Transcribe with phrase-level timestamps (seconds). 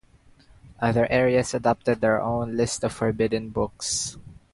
[0.79, 4.17] Other areas adopted their own lists of forbidden books.